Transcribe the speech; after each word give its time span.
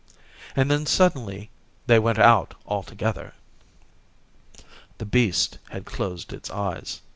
And 0.55 0.71
then 0.71 0.87
suddenly 0.87 1.51
they 1.85 1.99
went 1.99 2.17
out 2.17 2.55
altogether. 2.65 3.35
The 4.97 5.05
beast 5.05 5.59
had 5.69 5.85
closed 5.85 6.33
its 6.33 6.49
eyes. 6.49 7.01